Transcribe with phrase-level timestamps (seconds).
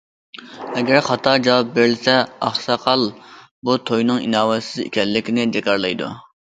[0.79, 2.17] ئەگەر خاتا جاۋاب بېرىلسە،
[2.47, 3.07] ئاقساقال
[3.65, 6.15] بۇ توينىڭ ئىناۋەتسىز ئىكەنلىكىنى جاكارلايدۇ.